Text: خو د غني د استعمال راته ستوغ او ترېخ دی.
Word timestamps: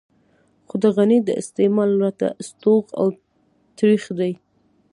خو 0.67 0.75
د 0.83 0.85
غني 0.95 1.19
د 1.23 1.29
استعمال 1.41 1.89
راته 2.03 2.27
ستوغ 2.47 2.83
او 2.99 3.07
ترېخ 3.77 4.03
دی. 4.19 4.33